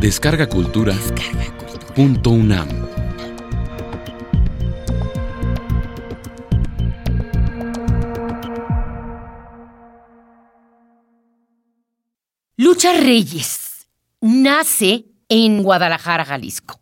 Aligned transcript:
Descarga 0.00 0.48
Cultura. 0.48 0.94
Descarga 0.94 1.58
Cultura. 1.58 1.94
Punto 1.94 2.30
UNAM. 2.30 2.68
Lucha 12.56 12.94
Reyes 12.94 13.88
nace 14.22 15.04
en 15.28 15.62
Guadalajara, 15.62 16.24
Jalisco. 16.24 16.80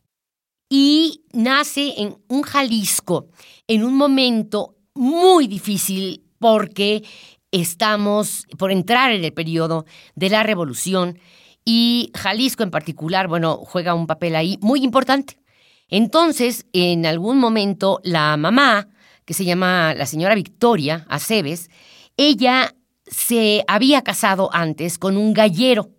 Y 0.70 1.24
nace 1.32 1.94
en 2.00 2.18
un 2.28 2.42
Jalisco 2.42 3.30
en 3.66 3.82
un 3.82 3.96
momento 3.96 4.76
muy 4.94 5.48
difícil 5.48 6.22
porque 6.38 7.02
estamos 7.50 8.46
por 8.56 8.70
entrar 8.70 9.10
en 9.10 9.24
el 9.24 9.32
periodo 9.32 9.86
de 10.14 10.30
la 10.30 10.44
revolución 10.44 11.18
y 11.64 12.10
Jalisco 12.14 12.62
en 12.62 12.70
particular, 12.70 13.28
bueno, 13.28 13.56
juega 13.56 13.94
un 13.94 14.06
papel 14.06 14.36
ahí 14.36 14.58
muy 14.60 14.82
importante. 14.82 15.38
Entonces, 15.88 16.66
en 16.72 17.06
algún 17.06 17.38
momento, 17.38 18.00
la 18.04 18.36
mamá, 18.36 18.88
que 19.24 19.34
se 19.34 19.44
llama 19.44 19.94
la 19.94 20.06
señora 20.06 20.34
Victoria 20.34 21.06
Aceves, 21.08 21.70
ella 22.16 22.74
se 23.06 23.64
había 23.66 24.02
casado 24.02 24.50
antes 24.52 24.98
con 24.98 25.16
un 25.16 25.32
gallero 25.32 25.90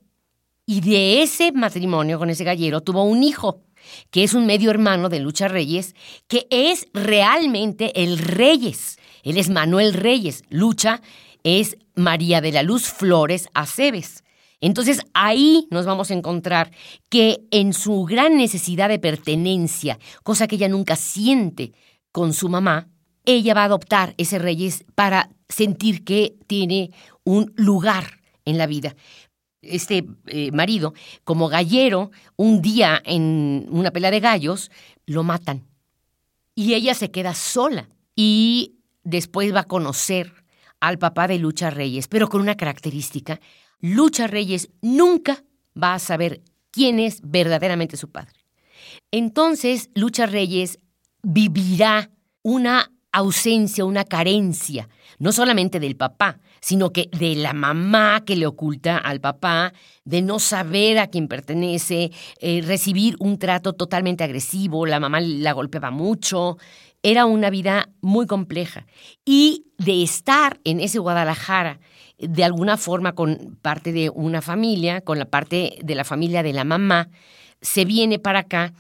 y 0.72 0.82
de 0.82 1.24
ese 1.24 1.52
matrimonio 1.52 2.20
con 2.20 2.30
ese 2.30 2.44
gallero 2.44 2.82
tuvo 2.82 3.04
un 3.04 3.24
hijo, 3.24 3.64
que 4.12 4.24
es 4.24 4.36
un 4.36 4.46
medio 4.46 4.70
hermano 4.70 5.10
de 5.10 5.20
Lucha 5.20 5.48
Reyes, 5.48 5.96
que 6.28 6.46
es 6.52 6.88
realmente 6.94 8.04
el 8.04 8.20
Reyes. 8.20 9.00
Él 9.24 9.40
es 9.40 9.50
Manuel 9.50 9.96
Reyes. 9.96 10.44
Lucha 10.50 11.02
es 11.44 11.76
María 11.96 12.40
de 12.42 12.52
la 12.52 12.62
Luz 12.62 12.84
Flores 12.84 13.50
Aceves. 13.56 14.24
Entonces 14.62 15.02
ahí 15.14 15.68
nos 15.72 15.86
vamos 15.86 16.12
a 16.12 16.14
encontrar 16.14 16.72
que 17.10 17.42
en 17.52 17.74
su 17.74 18.04
gran 18.04 18.38
necesidad 18.38 18.90
de 18.90 19.00
pertenencia, 19.00 20.00
cosa 20.24 20.48
que 20.48 20.56
ella 20.56 20.68
nunca 20.68 20.96
siente 20.96 21.74
con 22.12 22.34
su 22.34 22.50
mamá, 22.50 22.90
ella 23.26 23.54
va 23.54 23.62
a 23.62 23.66
adoptar 23.66 24.16
ese 24.18 24.40
Reyes 24.40 24.86
para 24.96 25.30
sentir 25.48 26.04
que 26.04 26.36
tiene 26.48 26.92
un 27.24 27.54
lugar 27.56 28.20
en 28.46 28.58
la 28.58 28.68
vida. 28.68 28.96
Este 29.62 30.06
eh, 30.28 30.52
marido, 30.52 30.94
como 31.24 31.50
gallero, 31.50 32.12
un 32.38 32.62
día 32.62 33.02
en 33.06 33.68
una 33.70 33.92
pelea 33.92 34.12
de 34.12 34.20
gallos, 34.20 34.72
lo 35.06 35.24
matan. 35.24 35.68
Y 36.56 36.74
ella 36.74 36.94
se 36.94 37.12
queda 37.12 37.34
sola. 37.34 37.90
Y 38.16 38.76
después 39.04 39.54
va 39.54 39.62
a 39.62 39.68
conocer 39.68 40.34
al 40.80 40.98
papá 40.98 41.28
de 41.28 41.40
Lucha 41.40 41.70
Reyes, 41.70 42.08
pero 42.08 42.28
con 42.28 42.42
una 42.42 42.56
característica. 42.56 43.40
Lucha 43.80 44.28
Reyes 44.28 44.70
nunca 44.82 45.44
va 45.82 45.94
a 45.94 46.00
saber 46.00 46.42
quién 46.72 47.00
es 47.00 47.22
verdaderamente 47.24 47.98
su 47.98 48.12
padre. 48.12 48.40
Entonces, 49.12 49.90
Lucha 49.96 50.26
Reyes 50.26 50.80
vivirá 51.22 52.10
una 52.42 52.92
ausencia, 53.12 53.86
una 53.86 54.04
carencia, 54.04 54.88
no 55.18 55.32
solamente 55.32 55.80
del 55.80 55.96
papá, 55.96 56.40
sino 56.62 56.92
que 56.92 57.10
de 57.12 57.36
la 57.36 57.54
mamá 57.54 58.24
que 58.26 58.36
le 58.36 58.46
oculta 58.46 58.98
al 58.98 59.20
papá, 59.20 59.74
de 60.06 60.22
no 60.22 60.40
saber 60.40 61.00
a 61.00 61.08
quién 61.08 61.28
pertenece, 61.28 62.12
eh, 62.40 62.62
recibir 62.66 63.16
un 63.20 63.40
trato 63.40 63.74
totalmente 63.74 64.24
agresivo, 64.24 64.86
la 64.86 65.00
mamá 65.00 65.22
la 65.22 65.54
golpeaba 65.54 65.92
mucho, 65.92 66.58
era 67.04 67.26
una 67.26 67.50
vida 67.50 67.90
muy 68.02 68.28
compleja. 68.28 68.86
Y 69.26 69.66
de 69.78 70.04
estar 70.04 70.60
en 70.64 70.80
ese 70.80 71.00
Guadalajara, 71.00 71.80
de 72.18 72.44
alguna 72.44 72.78
forma 72.78 73.14
con 73.14 73.58
parte 73.62 73.92
de 73.92 74.10
una 74.10 74.42
familia, 74.42 75.02
con 75.02 75.20
la 75.20 75.26
parte 75.26 75.80
de 75.82 75.96
la 75.96 76.04
familia 76.04 76.44
de 76.44 76.54
la 76.54 76.64
mamá, 76.64 77.10
se 77.62 77.86
viene 77.86 78.20
para 78.20 78.40
acá 78.40 78.74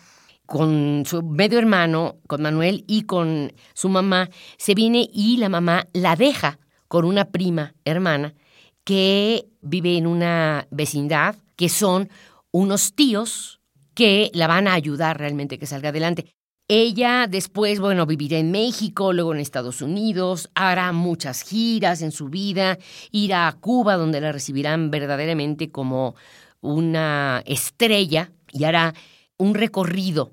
con 0.45 1.03
su 1.05 1.21
medio 1.21 1.59
hermano, 1.59 2.17
con 2.27 2.41
Manuel 2.41 2.83
y 2.87 3.03
con 3.03 3.53
su 3.73 3.87
mamá, 3.87 4.29
se 4.57 4.73
viene 4.73 5.07
y 5.13 5.37
la 5.37 5.47
mamá 5.47 5.87
la 5.93 6.15
deja 6.15 6.59
con 6.87 7.05
una 7.05 7.25
prima 7.25 7.75
hermana 7.85 8.33
que 8.83 9.45
vive 9.61 9.97
en 9.97 10.07
una 10.07 10.67
vecindad, 10.71 11.35
que 11.55 11.69
son 11.69 12.09
unos 12.51 12.95
tíos 12.95 13.61
que 13.93 14.31
la 14.33 14.47
van 14.47 14.67
a 14.67 14.73
ayudar 14.73 15.19
realmente 15.19 15.59
que 15.59 15.67
salga 15.67 15.89
adelante. 15.89 16.33
Ella 16.71 17.25
después, 17.27 17.79
bueno, 17.79 18.05
vivirá 18.05 18.37
en 18.37 18.51
México, 18.51 19.11
luego 19.11 19.33
en 19.33 19.39
Estados 19.39 19.81
Unidos, 19.81 20.51
hará 20.53 20.91
muchas 20.91 21.41
giras 21.41 22.03
en 22.03 22.11
su 22.11 22.29
vida, 22.29 22.77
irá 23.11 23.47
a 23.47 23.53
Cuba, 23.53 23.95
donde 23.95 24.21
la 24.21 24.31
recibirán 24.31 24.91
verdaderamente 24.91 25.71
como 25.71 26.13
una 26.61 27.41
estrella, 27.47 28.31
y 28.51 28.65
hará 28.65 28.93
un 29.37 29.55
recorrido 29.55 30.31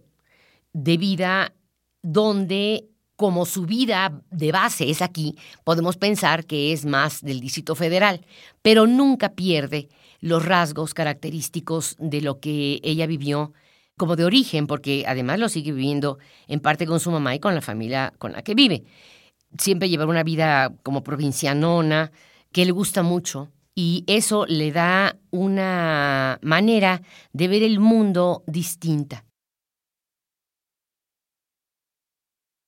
de 0.75 0.99
vida 0.99 1.55
donde 2.03 2.85
como 3.17 3.47
su 3.47 3.65
vida 3.65 4.21
de 4.31 4.53
base 4.53 4.91
es 4.91 5.01
aquí, 5.01 5.37
podemos 5.65 5.97
pensar 5.97 6.45
que 6.45 6.75
es 6.75 6.85
más 6.85 7.23
del 7.23 7.41
Distrito 7.41 7.75
Federal, 7.75 8.27
pero 8.61 8.87
nunca 8.87 9.31
pierde 9.31 9.89
los 10.21 10.45
rasgos 10.45 10.93
característicos 10.93 11.97
de 11.99 12.21
lo 12.21 12.41
que 12.41 12.79
ella 12.83 13.07
vivió 13.07 13.55
como 13.97 14.17
de 14.17 14.25
origen, 14.25 14.67
porque 14.67 15.05
además 15.07 15.39
lo 15.39 15.49
sigue 15.49 15.73
viviendo 15.73 16.19
en 16.47 16.61
parte 16.61 16.87
con 16.87 17.01
su 17.01 17.11
mamá 17.11 17.35
y 17.35 17.41
con 17.41 17.55
la 17.55 17.63
familia 17.63 18.13
con 18.19 18.33
la 18.33 18.43
que 18.43 18.55
vive. 18.55 18.85
Siempre 19.59 19.89
lleva 19.89 20.07
una 20.07 20.23
vida 20.23 20.75
como 20.83 21.03
provincianona, 21.03 22.13
que 22.53 22.65
le 22.65 22.73
gusta 22.73 23.03
mucho, 23.03 23.51
y 23.75 24.05
eso 24.07 24.47
le 24.47 24.73
da 24.73 25.19
una 25.31 26.39
manera 26.43 27.03
de 27.33 27.49
ver 27.49 27.63
el 27.63 27.79
mundo 27.79 28.43
distinta. 28.47 29.25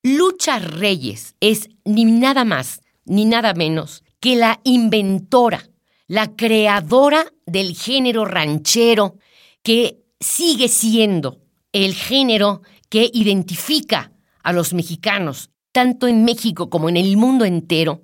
Lucha 0.03 0.59
Reyes 0.59 1.35
es 1.39 1.69
ni 1.83 2.05
nada 2.05 2.45
más 2.45 2.81
ni 3.05 3.25
nada 3.25 3.53
menos 3.53 4.03
que 4.19 4.35
la 4.35 4.61
inventora, 4.63 5.67
la 6.07 6.35
creadora 6.35 7.25
del 7.45 7.75
género 7.75 8.23
ranchero 8.25 9.17
que 9.63 10.03
sigue 10.19 10.67
siendo 10.67 11.39
el 11.71 11.93
género 11.93 12.61
que 12.89 13.09
identifica 13.13 14.11
a 14.43 14.53
los 14.53 14.73
mexicanos, 14.73 15.51
tanto 15.71 16.07
en 16.07 16.25
México 16.25 16.69
como 16.69 16.89
en 16.89 16.97
el 16.97 17.15
mundo 17.17 17.45
entero, 17.45 18.01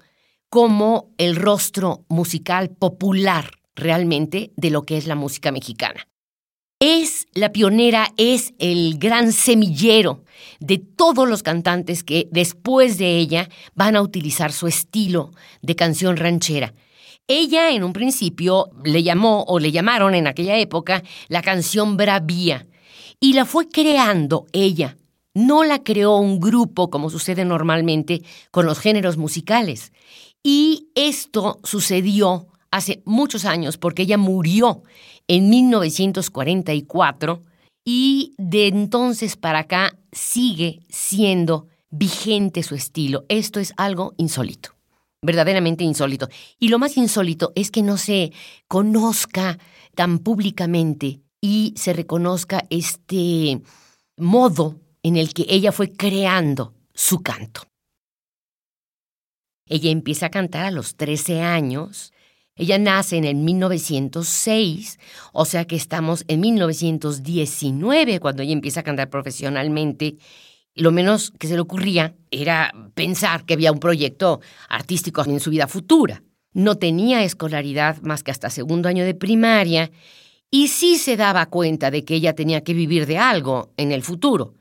como 0.49 1.13
el 1.17 1.35
rostro 1.35 2.05
musical 2.07 2.69
popular 2.69 3.51
realmente 3.75 4.53
de 4.55 4.69
lo 4.69 4.83
que 4.83 4.97
es 4.97 5.07
la 5.07 5.15
música 5.15 5.51
mexicana. 5.51 6.07
Es 6.79 7.27
la 7.33 7.51
pionera, 7.51 8.13
es 8.17 8.53
el 8.59 8.97
gran 8.99 9.31
semillero 9.31 10.23
de 10.59 10.77
todos 10.77 11.27
los 11.27 11.41
cantantes 11.41 12.03
que 12.03 12.27
después 12.31 12.97
de 12.97 13.17
ella 13.17 13.49
van 13.73 13.95
a 13.95 14.01
utilizar 14.01 14.51
su 14.51 14.67
estilo 14.67 15.31
de 15.61 15.75
canción 15.75 16.17
ranchera. 16.17 16.73
Ella 17.27 17.71
en 17.71 17.83
un 17.83 17.91
principio 17.91 18.69
le 18.83 19.01
llamó 19.01 19.45
o 19.47 19.57
le 19.57 19.71
llamaron 19.71 20.13
en 20.13 20.27
aquella 20.27 20.57
época 20.59 21.01
la 21.27 21.41
canción 21.41 21.97
Bravía 21.97 22.67
y 23.19 23.33
la 23.33 23.45
fue 23.45 23.67
creando 23.67 24.45
ella. 24.51 24.95
No 25.33 25.63
la 25.63 25.83
creó 25.83 26.17
un 26.17 26.39
grupo 26.39 26.91
como 26.91 27.09
sucede 27.09 27.43
normalmente 27.43 28.21
con 28.51 28.67
los 28.67 28.77
géneros 28.77 29.17
musicales. 29.17 29.91
Y 30.43 30.89
esto 30.93 31.59
sucedió 31.63 32.45
hace 32.69 33.01
muchos 33.05 33.45
años 33.45 33.79
porque 33.79 34.03
ella 34.03 34.19
murió 34.19 34.83
en 35.27 35.49
1944 35.49 37.41
y 37.83 38.35
de 38.37 38.67
entonces 38.67 39.35
para 39.35 39.59
acá 39.59 39.97
sigue 40.11 40.81
siendo 40.89 41.69
vigente 41.89 42.61
su 42.61 42.75
estilo. 42.75 43.25
Esto 43.29 43.59
es 43.59 43.73
algo 43.77 44.13
insólito, 44.17 44.74
verdaderamente 45.25 45.83
insólito. 45.83 46.29
Y 46.59 46.69
lo 46.69 46.79
más 46.79 46.97
insólito 46.97 47.51
es 47.55 47.71
que 47.71 47.81
no 47.81 47.97
se 47.97 48.31
conozca 48.67 49.57
tan 49.95 50.19
públicamente 50.19 51.21
y 51.41 51.73
se 51.77 51.93
reconozca 51.93 52.65
este 52.69 53.61
modo 54.17 54.79
en 55.03 55.17
el 55.17 55.33
que 55.33 55.45
ella 55.49 55.71
fue 55.71 55.91
creando 55.91 56.73
su 56.93 57.21
canto. 57.21 57.61
Ella 59.67 59.89
empieza 59.89 60.27
a 60.27 60.31
cantar 60.31 60.65
a 60.65 60.71
los 60.71 60.95
13 60.95 61.41
años 61.41 62.13
ella 62.57 62.77
nace 62.77 63.17
en 63.17 63.25
el 63.25 63.35
1906, 63.35 64.97
o 65.33 65.43
sea 65.43 65.65
que 65.65 65.75
estamos 65.75 66.23
en 66.29 66.39
1919 66.39 68.21
cuando 68.21 68.43
ella 68.43 68.53
empieza 68.53 68.79
a 68.79 68.83
cantar 68.83 69.09
profesionalmente. 69.09 70.15
Lo 70.75 70.91
menos 70.91 71.31
que 71.39 71.47
se 71.47 71.55
le 71.55 71.61
ocurría 71.61 72.15
era 72.31 72.73
pensar 72.93 73.45
que 73.45 73.53
había 73.53 73.71
un 73.71 73.79
proyecto 73.79 74.41
artístico 74.67 75.23
en 75.25 75.39
su 75.39 75.49
vida 75.49 75.67
futura. 75.67 76.21
No 76.53 76.77
tenía 76.77 77.23
escolaridad 77.23 78.01
más 78.01 78.23
que 78.23 78.31
hasta 78.31 78.49
segundo 78.49 78.89
año 78.89 79.05
de 79.05 79.13
primaria 79.13 79.89
y 80.51 80.67
sí 80.67 80.97
se 80.97 81.15
daba 81.15 81.45
cuenta 81.47 81.91
de 81.91 82.03
que 82.03 82.15
ella 82.15 82.35
tenía 82.35 82.61
que 82.61 82.73
vivir 82.73 83.05
de 83.05 83.17
algo 83.17 83.73
en 83.77 83.93
el 83.93 84.03
futuro. 84.03 84.53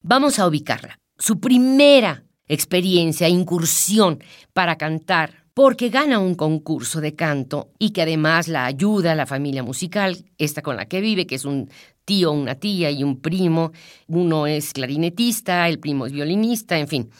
Vamos 0.00 0.38
a 0.38 0.46
ubicarla. 0.46 1.00
Su 1.18 1.40
primera 1.40 2.24
experiencia, 2.46 3.28
incursión 3.28 4.22
para 4.52 4.78
cantar 4.78 5.44
porque 5.58 5.88
gana 5.88 6.20
un 6.20 6.36
concurso 6.36 7.00
de 7.00 7.16
canto 7.16 7.72
y 7.80 7.90
que 7.90 8.02
además 8.02 8.46
la 8.46 8.64
ayuda 8.64 9.10
a 9.10 9.16
la 9.16 9.26
familia 9.26 9.64
musical, 9.64 10.24
esta 10.38 10.62
con 10.62 10.76
la 10.76 10.86
que 10.86 11.00
vive, 11.00 11.26
que 11.26 11.34
es 11.34 11.44
un 11.44 11.68
tío, 12.04 12.30
una 12.30 12.54
tía 12.54 12.92
y 12.92 13.02
un 13.02 13.20
primo. 13.20 13.72
Uno 14.06 14.46
es 14.46 14.72
clarinetista, 14.72 15.68
el 15.68 15.80
primo 15.80 16.06
es 16.06 16.12
violinista, 16.12 16.78
en 16.78 16.86
fin. 16.86 17.10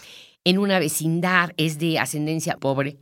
En 0.45 0.59
una 0.59 0.79
vecindad 0.79 1.51
es 1.57 1.81
de 1.81 1.99
ascendencia 1.99 2.57
pobre, 2.59 2.99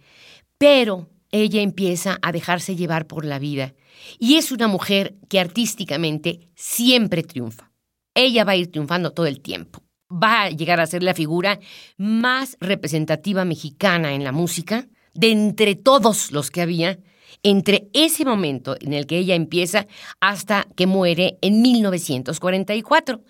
pero 0.56 1.10
ella 1.30 1.60
empieza 1.60 2.18
a 2.22 2.32
dejarse 2.32 2.74
llevar 2.74 3.06
por 3.06 3.26
la 3.26 3.38
vida 3.38 3.74
y 4.18 4.36
es 4.36 4.52
una 4.52 4.68
mujer 4.68 5.16
que 5.28 5.38
artísticamente 5.38 6.48
siempre 6.54 7.22
triunfa. 7.22 7.70
Ella 8.14 8.44
va 8.44 8.52
a 8.52 8.56
ir 8.56 8.70
triunfando 8.70 9.12
todo 9.12 9.26
el 9.26 9.42
tiempo. 9.42 9.82
Va 10.10 10.44
a 10.44 10.50
llegar 10.50 10.80
a 10.80 10.86
ser 10.86 11.02
la 11.02 11.12
figura 11.12 11.60
más 11.98 12.56
representativa 12.58 13.44
mexicana 13.44 14.14
en 14.14 14.24
la 14.24 14.32
música 14.32 14.88
de 15.16 15.32
entre 15.32 15.74
todos 15.74 16.32
los 16.32 16.50
que 16.50 16.62
había, 16.62 16.98
entre 17.42 17.88
ese 17.92 18.24
momento 18.24 18.76
en 18.80 18.92
el 18.92 19.06
que 19.06 19.18
ella 19.18 19.34
empieza 19.34 19.86
hasta 20.20 20.66
que 20.76 20.86
muere 20.86 21.38
en 21.42 21.62
1944. 21.62 23.22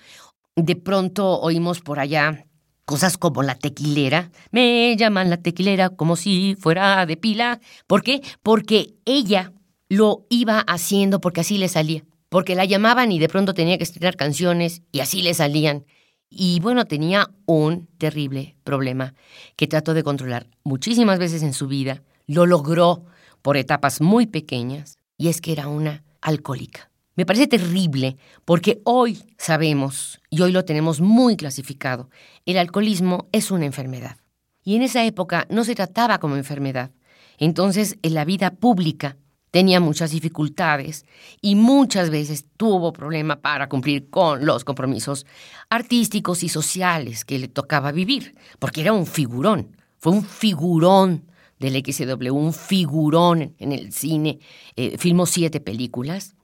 De 0.56 0.76
pronto 0.76 1.40
oímos 1.40 1.80
por 1.80 1.98
allá 1.98 2.46
cosas 2.86 3.18
como 3.18 3.42
la 3.42 3.56
tequilera. 3.56 4.30
Me 4.52 4.96
llaman 4.96 5.28
la 5.28 5.36
tequilera 5.36 5.90
como 5.90 6.16
si 6.16 6.56
fuera 6.58 7.04
de 7.04 7.16
pila. 7.16 7.60
¿Por 7.86 8.02
qué? 8.02 8.22
Porque 8.42 8.94
ella 9.04 9.52
lo 9.88 10.26
iba 10.30 10.60
haciendo 10.60 11.20
porque 11.20 11.42
así 11.42 11.58
le 11.58 11.68
salía. 11.68 12.04
Porque 12.28 12.54
la 12.54 12.64
llamaban 12.64 13.12
y 13.12 13.18
de 13.18 13.28
pronto 13.28 13.54
tenía 13.54 13.76
que 13.76 13.84
estrenar 13.84 14.16
canciones 14.16 14.82
y 14.92 15.00
así 15.00 15.20
le 15.22 15.34
salían. 15.34 15.84
Y 16.28 16.60
bueno, 16.60 16.84
tenía 16.86 17.30
un 17.46 17.86
terrible 17.98 18.56
problema 18.64 19.14
que 19.56 19.66
trató 19.66 19.94
de 19.94 20.02
controlar 20.02 20.48
muchísimas 20.64 21.18
veces 21.18 21.42
en 21.42 21.52
su 21.52 21.68
vida. 21.68 22.02
Lo 22.26 22.46
logró 22.46 23.04
por 23.42 23.56
etapas 23.56 24.00
muy 24.00 24.26
pequeñas 24.26 24.98
y 25.16 25.28
es 25.28 25.40
que 25.40 25.52
era 25.52 25.68
una 25.68 26.04
alcohólica. 26.20 26.90
Me 27.14 27.24
parece 27.24 27.46
terrible 27.46 28.16
porque 28.44 28.82
hoy 28.84 29.22
sabemos, 29.38 30.20
y 30.28 30.42
hoy 30.42 30.52
lo 30.52 30.64
tenemos 30.64 31.00
muy 31.00 31.36
clasificado, 31.36 32.10
el 32.44 32.58
alcoholismo 32.58 33.28
es 33.32 33.50
una 33.50 33.64
enfermedad. 33.64 34.18
Y 34.62 34.76
en 34.76 34.82
esa 34.82 35.04
época 35.04 35.46
no 35.48 35.64
se 35.64 35.74
trataba 35.74 36.18
como 36.18 36.36
enfermedad. 36.36 36.90
Entonces, 37.38 37.98
en 38.02 38.14
la 38.14 38.24
vida 38.24 38.50
pública 38.50 39.16
tenía 39.50 39.80
muchas 39.80 40.10
dificultades 40.10 41.04
y 41.40 41.54
muchas 41.54 42.10
veces 42.10 42.46
tuvo 42.56 42.92
problema 42.92 43.40
para 43.40 43.68
cumplir 43.68 44.10
con 44.10 44.44
los 44.44 44.64
compromisos 44.64 45.26
artísticos 45.70 46.42
y 46.42 46.48
sociales 46.48 47.24
que 47.24 47.38
le 47.38 47.48
tocaba 47.48 47.92
vivir, 47.92 48.34
porque 48.58 48.82
era 48.82 48.92
un 48.92 49.06
figurón, 49.06 49.76
fue 49.98 50.12
un 50.12 50.24
figurón 50.24 51.30
del 51.58 51.82
XW, 51.82 52.30
un 52.34 52.52
figurón 52.52 53.54
en 53.58 53.72
el 53.72 53.92
cine, 53.92 54.40
eh, 54.76 54.98
filmó 54.98 55.26
siete 55.26 55.60
películas 55.60 56.36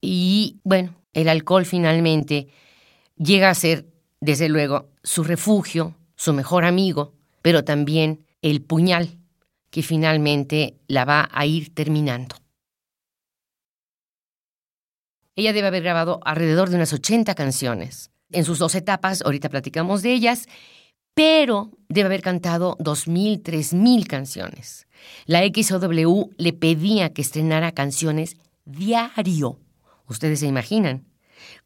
y 0.00 0.60
bueno, 0.62 0.94
el 1.12 1.28
alcohol 1.28 1.64
finalmente 1.64 2.48
llega 3.16 3.50
a 3.50 3.54
ser, 3.54 3.86
desde 4.20 4.48
luego, 4.48 4.90
su 5.02 5.24
refugio, 5.24 5.96
su 6.14 6.32
mejor 6.32 6.64
amigo, 6.64 7.14
pero 7.42 7.64
también 7.64 8.24
el 8.42 8.62
puñal 8.62 9.18
que 9.76 9.82
finalmente 9.82 10.78
la 10.88 11.04
va 11.04 11.28
a 11.30 11.44
ir 11.44 11.74
terminando. 11.74 12.36
Ella 15.34 15.52
debe 15.52 15.66
haber 15.66 15.82
grabado 15.82 16.18
alrededor 16.24 16.70
de 16.70 16.76
unas 16.76 16.94
80 16.94 17.34
canciones. 17.34 18.10
En 18.32 18.46
sus 18.46 18.58
dos 18.58 18.74
etapas, 18.74 19.20
ahorita 19.20 19.50
platicamos 19.50 20.00
de 20.00 20.14
ellas, 20.14 20.48
pero 21.12 21.72
debe 21.90 22.06
haber 22.06 22.22
cantado 22.22 22.78
2.000, 22.78 23.42
3.000 23.42 24.06
canciones. 24.06 24.86
La 25.26 25.42
XOW 25.42 26.30
le 26.38 26.52
pedía 26.54 27.12
que 27.12 27.20
estrenara 27.20 27.72
canciones 27.72 28.38
diario. 28.64 29.60
Ustedes 30.08 30.40
se 30.40 30.46
imaginan. 30.46 31.04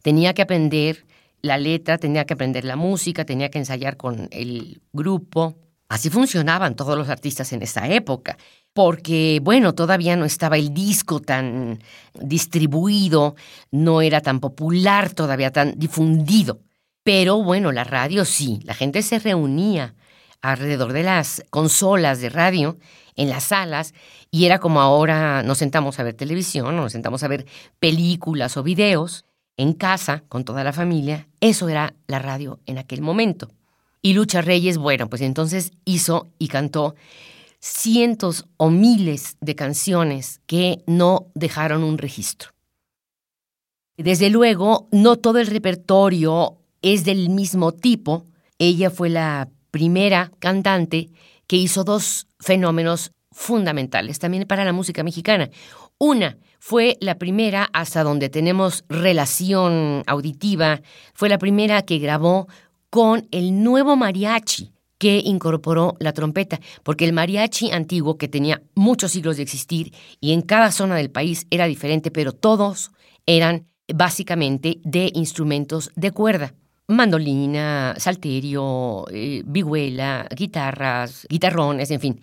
Tenía 0.03 0.35
que 0.35 0.43
aprender 0.43 1.07
la 1.43 1.59
letra, 1.59 1.97
tenía 1.97 2.25
que 2.25 2.35
aprender 2.35 2.65
la 2.65 2.75
música, 2.75 3.25
tenía 3.25 3.53
que 3.53 3.59
ensayar 3.59 3.97
con 3.97 4.27
el 4.33 4.83
grupo. 4.93 5.70
Así 5.91 6.09
funcionaban 6.09 6.77
todos 6.77 6.97
los 6.97 7.09
artistas 7.09 7.53
en 7.53 7.63
esa 7.63 7.89
época, 7.89 8.39
porque, 8.73 9.41
bueno, 9.43 9.75
todavía 9.75 10.15
no 10.15 10.25
estaba 10.25 10.57
el 10.57 10.73
disco 10.73 11.19
tan 11.19 11.81
distribuido, 12.15 13.35
no 13.73 14.01
era 14.01 14.21
tan 14.21 14.39
popular, 14.39 15.13
todavía 15.13 15.51
tan 15.51 15.75
difundido. 15.77 16.61
Pero 17.03 17.43
bueno, 17.43 17.73
la 17.73 17.83
radio 17.83 18.25
sí, 18.25 18.61
la 18.63 18.75
gente 18.75 19.03
se 19.03 19.19
reunía 19.19 19.97
alrededor 20.41 20.93
de 20.93 21.03
las 21.03 21.43
consolas 21.51 22.21
de 22.21 22.29
radio, 22.29 22.79
en 23.17 23.29
las 23.29 23.43
salas, 23.43 23.93
y 24.31 24.45
era 24.45 24.61
como 24.61 24.81
ahora 24.81 25.43
nos 25.43 25.59
sentamos 25.59 25.99
a 25.99 26.05
ver 26.05 26.15
televisión, 26.15 26.67
o 26.67 26.73
nos 26.73 26.93
sentamos 26.93 27.25
a 27.25 27.29
ver 27.29 27.47
películas 27.81 28.57
o 28.57 28.63
videos 28.63 29.25
en 29.57 29.73
casa 29.73 30.23
con 30.29 30.45
toda 30.45 30.63
la 30.63 30.73
familia. 30.73 31.27
Eso 31.41 31.69
era 31.69 31.95
la 32.07 32.21
radio 32.21 32.61
en 32.67 32.79
aquel 32.79 33.03
momento. 33.03 33.49
Y 34.03 34.15
Lucha 34.15 34.41
Reyes, 34.41 34.79
bueno, 34.79 35.09
pues 35.09 35.23
entonces 35.23 35.73
hizo 35.85 36.29
y 36.39 36.49
cantó 36.49 36.95
cientos 37.61 38.47
o 38.57 38.71
miles 38.71 39.37
de 39.41 39.55
canciones 39.55 40.41
que 40.47 40.83
no 40.87 41.27
dejaron 41.35 41.85
un 41.85 41.99
registro. 41.99 42.51
Desde 43.97 44.31
luego, 44.31 44.89
no 44.93 45.17
todo 45.17 45.39
el 45.39 45.47
repertorio 45.47 46.57
es 46.81 47.05
del 47.05 47.29
mismo 47.29 47.73
tipo. 47.73 48.25
Ella 48.59 48.91
fue 48.91 49.11
la 49.11 49.51
primera 49.71 50.33
cantante 50.39 51.11
que 51.47 51.57
hizo 51.57 51.85
dos 51.85 52.27
fenómenos 52.39 53.13
fundamentales 53.31 54.19
también 54.19 54.47
para 54.47 54.65
la 54.65 54.73
música 54.73 55.03
mexicana. 55.03 55.51
Una 55.99 56.39
fue 56.59 56.97
la 57.01 57.19
primera 57.19 57.69
hasta 57.73 58.03
donde 58.03 58.31
tenemos 58.31 58.85
relación 58.89 60.03
auditiva, 60.07 60.81
fue 61.15 61.29
la 61.29 61.39
primera 61.39 61.83
que 61.83 61.99
grabó 61.99 62.49
con 62.91 63.29
el 63.31 63.63
nuevo 63.63 63.97
mariachi 63.97 64.73
que 64.99 65.23
incorporó 65.25 65.97
la 65.99 66.13
trompeta, 66.13 66.61
porque 66.83 67.07
el 67.07 67.15
mariachi 67.15 67.73
antiguo, 67.73 68.19
que 68.19 68.29
tenía 68.29 68.61
muchos 68.75 69.13
siglos 69.13 69.39
de 69.39 69.45
existir 69.45 69.95
y 70.21 70.33
en 70.33 70.43
cada 70.43 70.71
zona 70.73 70.97
del 70.97 71.11
país 71.11 71.47
era 71.51 71.65
diferente, 71.65 72.11
pero 72.11 72.33
todos 72.33 72.91
eran 73.25 73.67
básicamente 73.93 74.79
de 74.85 75.11
instrumentos 75.15 75.91
de 75.97 76.11
cuerda. 76.11 76.53
Mandolina, 76.87 77.95
salterio, 77.97 79.07
eh, 79.11 79.43
vihuela, 79.47 80.27
guitarras, 80.37 81.27
guitarrones, 81.31 81.91
en 81.93 82.01
fin. 82.01 82.21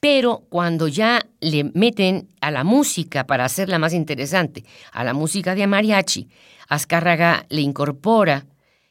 Pero 0.00 0.46
cuando 0.48 0.88
ya 0.88 1.24
le 1.40 1.64
meten 1.74 2.28
a 2.40 2.50
la 2.50 2.64
música 2.64 3.26
para 3.26 3.44
hacerla 3.44 3.78
más 3.78 3.92
interesante, 3.92 4.64
a 4.92 5.04
la 5.04 5.14
música 5.14 5.54
de 5.54 5.66
mariachi, 5.66 6.28
Azcárraga 6.68 7.46
le 7.50 7.60
incorpora 7.60 8.46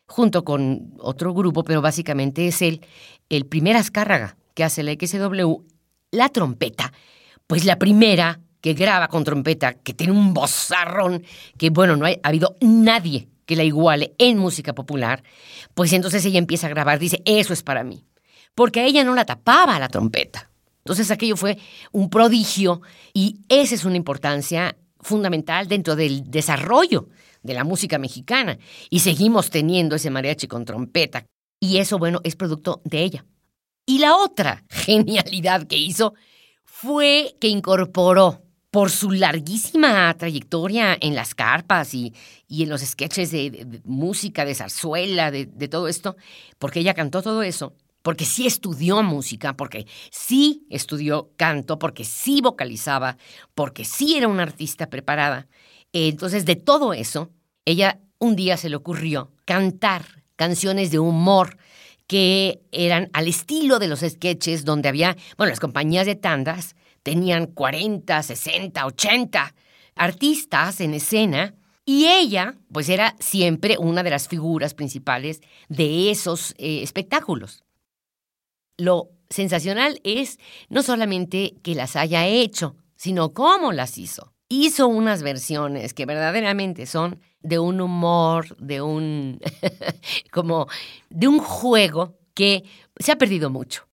junto 0.07 0.43
con 0.43 0.93
otro 0.99 1.33
grupo, 1.33 1.63
pero 1.63 1.81
básicamente 1.81 2.47
es 2.47 2.61
él, 2.61 2.81
el 3.29 3.45
primer 3.45 3.75
Azcárraga 3.75 4.37
que 4.53 4.63
hace 4.63 4.83
la 4.83 4.93
XW, 4.93 5.63
la 6.11 6.29
trompeta, 6.29 6.93
pues 7.47 7.65
la 7.65 7.77
primera 7.77 8.39
que 8.61 8.73
graba 8.73 9.07
con 9.09 9.23
trompeta, 9.23 9.73
que 9.73 9.93
tiene 9.93 10.13
un 10.13 10.33
bozarrón, 10.33 11.23
que 11.57 11.69
bueno, 11.69 11.95
no 11.97 12.05
ha 12.05 12.15
habido 12.23 12.55
nadie 12.61 13.29
que 13.45 13.55
la 13.55 13.63
iguale 13.63 14.15
en 14.17 14.39
música 14.39 14.73
popular, 14.73 15.23
pues 15.75 15.93
entonces 15.93 16.25
ella 16.25 16.39
empieza 16.39 16.67
a 16.67 16.71
grabar, 16.71 16.97
dice, 16.97 17.21
eso 17.25 17.53
es 17.53 17.61
para 17.61 17.83
mí, 17.83 18.05
porque 18.55 18.79
a 18.79 18.85
ella 18.85 19.03
no 19.03 19.13
la 19.13 19.25
tapaba 19.25 19.77
la 19.77 19.89
trompeta. 19.89 20.49
Entonces 20.79 21.11
aquello 21.11 21.35
fue 21.35 21.57
un 21.91 22.09
prodigio 22.09 22.81
y 23.13 23.41
esa 23.49 23.75
es 23.75 23.85
una 23.85 23.97
importancia 23.97 24.75
fundamental 24.99 25.67
dentro 25.67 25.95
del 25.95 26.29
desarrollo 26.29 27.09
de 27.45 27.53
la 27.53 27.63
música 27.63 27.97
mexicana. 27.97 28.57
Y 28.89 28.99
seguimos 28.99 29.49
teniendo 29.49 29.95
ese 29.95 30.09
mariachi 30.09 30.47
con 30.47 30.65
trompeta. 30.65 31.25
Y 31.59 31.77
eso, 31.77 31.97
bueno, 31.97 32.19
es 32.23 32.35
producto 32.35 32.81
de 32.83 33.03
ella. 33.03 33.25
Y 33.85 33.99
la 33.99 34.15
otra 34.15 34.63
genialidad 34.69 35.67
que 35.67 35.77
hizo 35.77 36.13
fue 36.63 37.35
que 37.39 37.47
incorporó 37.47 38.41
por 38.71 38.91
su 38.91 39.11
larguísima 39.11 40.13
trayectoria 40.17 40.97
en 40.99 41.15
las 41.15 41.33
carpas 41.33 41.93
y, 41.93 42.13
y 42.47 42.63
en 42.63 42.69
los 42.69 42.81
sketches 42.81 43.31
de, 43.31 43.81
música, 43.85 44.43
de 44.43 44.53
zarzuela, 44.53 45.31
de, 45.31 45.45
de 45.45 45.67
todo 45.69 45.87
esto, 45.87 46.17
porque 46.59 46.81
ella 46.81 46.93
cantó 46.93 47.21
todo 47.21 47.41
eso, 47.41 47.73
porque 48.01 48.25
sí 48.25 48.45
estudió 48.45 49.01
música, 49.01 49.55
porque 49.55 49.87
sí 50.11 50.67
estudió 50.69 51.31
canto, 51.37 51.79
porque 51.79 52.03
sí 52.03 52.41
vocalizaba, 52.41 53.17
porque 53.53 53.85
sí 53.85 54.17
era 54.17 54.27
una 54.27 54.43
artista 54.43 54.89
preparada. 54.89 55.47
Entonces, 55.93 56.45
de 56.45 56.57
todo 56.57 56.93
eso, 56.93 57.31
ella 57.65 57.99
un 58.19 58.35
día 58.35 58.57
se 58.57 58.69
le 58.69 58.75
ocurrió 58.75 59.31
cantar 59.45 60.23
canciones 60.35 60.91
de 60.91 60.99
humor 60.99 61.57
que 62.07 62.61
eran 62.71 63.09
al 63.13 63.27
estilo 63.27 63.79
de 63.79 63.87
los 63.87 64.01
sketches 64.01 64.63
donde 64.63 64.89
había, 64.89 65.17
bueno, 65.37 65.49
las 65.49 65.59
compañías 65.59 66.05
de 66.05 66.15
tandas 66.15 66.75
tenían 67.03 67.47
40, 67.47 68.21
60, 68.21 68.85
80 68.85 69.55
artistas 69.95 70.81
en 70.81 70.93
escena 70.93 71.55
y 71.85 72.07
ella, 72.07 72.55
pues 72.71 72.89
era 72.89 73.15
siempre 73.19 73.77
una 73.77 74.01
de 74.01 74.09
las 74.09 74.27
figuras 74.27 74.73
principales 74.73 75.41
de 75.69 76.09
esos 76.09 76.55
eh, 76.57 76.81
espectáculos. 76.81 77.63
Lo 78.77 79.11
sensacional 79.29 80.01
es 80.03 80.39
no 80.69 80.81
solamente 80.81 81.55
que 81.63 81.75
las 81.75 81.95
haya 81.95 82.25
hecho, 82.25 82.75
sino 82.95 83.33
cómo 83.33 83.71
las 83.71 83.97
hizo. 83.97 84.33
Hizo 84.49 84.87
unas 84.87 85.21
versiones 85.21 85.93
que 85.93 86.05
verdaderamente 86.05 86.85
son 86.85 87.19
de 87.45 87.59
un 87.59 87.79
humor, 87.79 88.57
de 88.57 88.81
un 88.81 89.39
como 90.31 90.67
de 91.09 91.27
un 91.27 91.39
juego 91.39 92.17
que 92.33 92.63
se 92.97 93.11
ha 93.11 93.17
perdido 93.17 93.49
mucho. 93.49 93.87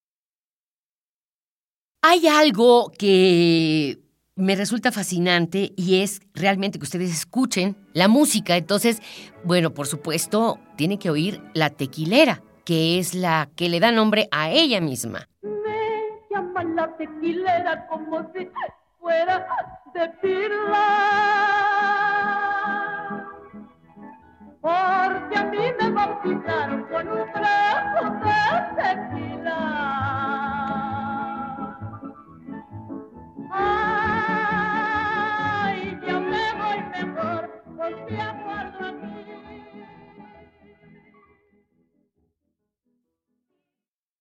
Hay 2.02 2.26
algo 2.26 2.90
que 2.99 3.99
me 4.35 4.56
resulta 4.56 4.90
fascinante 4.90 5.73
y 5.76 6.00
es 6.00 6.21
realmente 6.35 6.78
que 6.78 6.85
ustedes 6.85 7.12
escuchen 7.12 7.76
la 7.92 8.09
música. 8.09 8.56
Entonces, 8.56 9.00
bueno, 9.44 9.73
por 9.73 9.87
supuesto, 9.87 10.59
tiene 10.76 10.99
que 10.99 11.11
oír 11.11 11.40
la 11.54 11.71
tequilera, 11.71 12.42
que 12.64 12.99
es 12.99 13.14
la 13.14 13.50
que 13.54 13.68
le 13.68 13.78
da 13.78 13.92
nombre 13.92 14.28
a 14.32 14.50
ella 14.50 14.80
misma. 14.80 15.28
Me 15.42 16.26
llaman 16.30 16.75
la 16.75 16.97
tequilera 16.97 17.87
como 17.87 18.21
si 18.32 18.49
fuera 18.99 19.47
de. 19.94 20.11
Porque 24.62 25.37
a 25.37 25.45
mí 25.50 25.59
me 25.81 25.90
bautizaron 25.90 26.85
con 26.85 27.09
un 27.09 27.33
trago 27.33 28.14
de 28.23 28.33
tequila. 28.76 29.83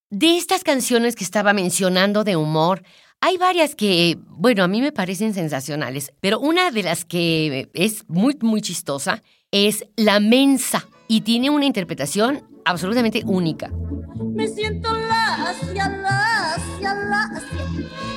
De 0.10 0.38
estas 0.38 0.64
canciones 0.64 1.16
que 1.16 1.24
estaba 1.24 1.54
mencionando 1.54 2.24
de 2.24 2.36
humor, 2.36 2.82
hay 3.22 3.38
varias 3.38 3.75
que, 3.75 4.18
bueno, 4.30 4.63
a 4.63 4.68
mí 4.68 4.82
me 4.82 4.92
parecen 4.92 5.36
sensacionales, 5.36 6.12
pero 6.20 6.40
una 6.40 6.72
de 6.72 6.82
las 6.82 7.06
que 7.06 7.70
es 7.74 8.04
muy, 8.10 8.36
muy 8.42 8.62
chistosa 8.62 9.22
es 9.51 9.86
La 9.96 10.20
Mensa 10.20 10.88
y 11.08 11.22
tiene 11.22 11.51
una 11.51 11.66
interpretación 11.66 12.44
absolutamente 12.66 13.22
única. 13.24 13.72
Me 14.34 14.48
siento 14.48 14.92
lacia, 14.92 15.88
lacia, 15.88 16.96
lacia, 16.96 17.66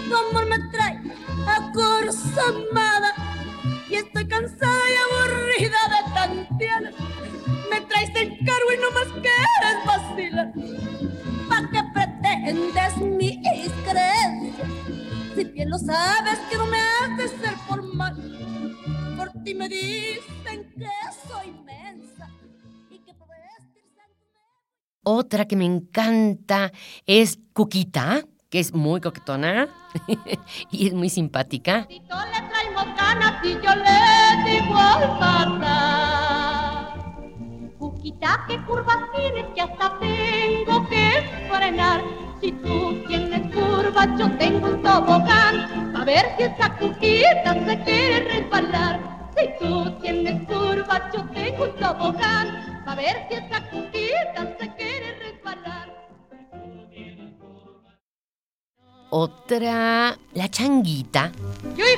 tu 0.08 0.16
amor 0.16 0.46
me 0.46 0.58
trae 0.70 0.98
acorzamada 1.46 3.12
y 3.90 3.96
estoy 3.96 4.26
cansada 4.26 4.72
y 4.90 5.24
aburrida 5.28 5.78
de 5.90 6.14
tantear. 6.14 6.92
Me 7.70 7.80
traes 7.82 8.10
en 8.16 8.36
cargo 8.46 8.72
y 8.72 8.80
no 8.80 8.90
más 8.90 9.08
quieres 9.22 9.86
vacilar. 9.86 11.13
Sabes 15.84 16.38
que 16.50 16.56
no 16.56 16.66
me 16.66 16.78
haces 16.78 17.30
ser 17.40 17.54
por 17.68 17.82
mal. 17.82 18.16
Por 19.16 19.30
ti 19.44 19.54
me 19.54 19.68
dicen 19.68 20.72
que 20.76 20.88
soy 21.28 21.52
mensa 21.64 22.28
y 22.90 22.98
que 22.98 23.14
por 23.14 23.28
Otra 25.02 25.46
que 25.46 25.56
me 25.56 25.64
encanta 25.64 26.72
es 27.06 27.38
Cuquita 27.52 28.24
que 28.54 28.60
es 28.60 28.72
muy 28.72 29.00
coquetona 29.00 29.66
y 30.70 30.86
es 30.86 30.94
muy 30.94 31.08
simpática. 31.08 31.88
Si 31.90 31.98
le 31.98 32.94
ganas 32.96 33.44
y 33.44 33.54
yo 33.54 33.74
le 33.74 34.44
digo 34.48 34.78
al 34.78 35.18
pasar. 35.18 36.23
Cuquita, 38.04 38.44
¿qué 38.46 38.60
curvas 38.66 38.98
tienes 39.16 39.46
que 39.54 39.62
hasta 39.62 39.98
tengo 39.98 40.86
que 40.90 41.24
frenar? 41.48 42.02
Si 42.38 42.52
tú 42.52 43.02
tienes 43.08 43.50
curvas, 43.50 44.08
yo 44.18 44.30
tengo 44.36 44.66
un 44.66 44.82
tobogán. 44.82 45.96
A 45.96 46.04
ver 46.04 46.26
si 46.36 46.42
esa 46.42 46.76
cuquita 46.76 47.54
se 47.64 47.82
quiere 47.82 48.20
resbalar. 48.28 49.00
Si 49.34 49.48
tú 49.58 49.90
tienes 50.02 50.46
curvas, 50.46 51.00
yo 51.14 51.24
tengo 51.32 51.64
un 51.64 51.74
tobogán. 51.76 52.84
A 52.86 52.94
ver 52.94 53.26
si 53.26 53.36
esa 53.36 53.70
cuquita 53.70 54.54
se 54.60 54.74
quiere 54.74 55.18
resbalar. 55.20 55.88
Otra, 59.08 60.14
la 60.34 60.48
changuita. 60.50 61.32
Yo 61.74 61.86
y 61.86 61.96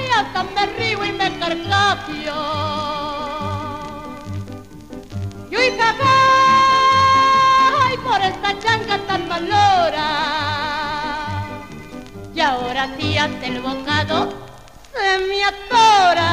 y 0.00 0.10
hasta 0.10 0.42
me 0.42 0.66
río 0.78 1.04
y 1.04 1.12
me 1.12 1.38
carcapio. 1.38 2.93
Yo 5.54 5.60
y 5.62 5.70
y 7.94 7.96
por 7.98 8.20
esta 8.20 8.58
changa 8.58 8.98
tan 9.06 9.28
malora. 9.28 10.08
Y 12.34 12.40
ahora 12.40 12.92
sí 12.98 13.16
ante 13.16 13.46
el 13.46 13.60
bocado 13.60 14.34
se 14.92 15.18
me 15.28 15.44
atora. 15.44 16.32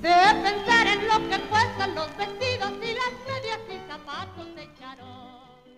De 0.00 0.14
pensar 0.44 0.86
en 0.86 1.08
lo 1.08 1.18
que 1.28 1.40
cuestan 1.48 1.96
los 1.96 2.16
vestidos 2.16 2.70
y 2.80 2.94
las 2.94 3.12
medias 3.26 3.58
y 3.68 3.78
zapatos 3.90 4.54
de 4.54 4.70
charol. 4.78 5.74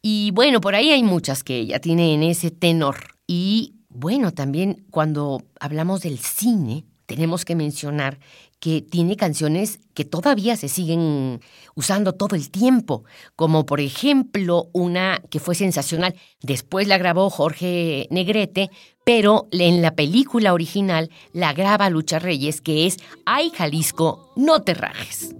Y 0.00 0.30
bueno, 0.30 0.60
por 0.60 0.76
ahí 0.76 0.90
hay 0.92 1.02
muchas 1.02 1.42
que 1.42 1.58
ella 1.58 1.80
tiene 1.80 2.14
en 2.14 2.22
ese 2.22 2.52
tenor. 2.52 3.16
Y 3.26 3.80
bueno, 3.88 4.32
también 4.32 4.86
cuando 4.92 5.42
hablamos 5.58 6.02
del 6.02 6.20
cine, 6.20 6.84
tenemos 7.08 7.46
que 7.46 7.56
mencionar 7.56 8.18
que 8.60 8.82
tiene 8.82 9.16
canciones 9.16 9.80
que 9.94 10.04
todavía 10.04 10.56
se 10.56 10.68
siguen 10.68 11.40
usando 11.74 12.12
todo 12.12 12.36
el 12.36 12.50
tiempo, 12.50 13.04
como 13.34 13.64
por 13.64 13.80
ejemplo 13.80 14.68
una 14.72 15.22
que 15.30 15.40
fue 15.40 15.54
sensacional, 15.54 16.14
después 16.42 16.86
la 16.86 16.98
grabó 16.98 17.30
Jorge 17.30 18.08
Negrete, 18.10 18.70
pero 19.04 19.48
en 19.52 19.80
la 19.80 19.94
película 19.94 20.52
original 20.52 21.10
la 21.32 21.54
graba 21.54 21.88
Lucha 21.88 22.18
Reyes, 22.18 22.60
que 22.60 22.86
es 22.86 22.98
Ay 23.24 23.50
Jalisco, 23.56 24.34
no 24.36 24.60
te 24.60 24.74
rajes. 24.74 25.34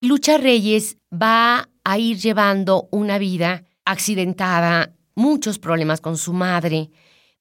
Lucha 0.00 0.36
Reyes 0.36 0.96
va 1.12 1.68
a 1.84 1.98
ir 1.98 2.18
llevando 2.18 2.88
una 2.90 3.18
vida 3.18 3.62
accidentada, 3.84 4.96
muchos 5.14 5.60
problemas 5.60 6.00
con 6.00 6.16
su 6.16 6.32
madre, 6.32 6.90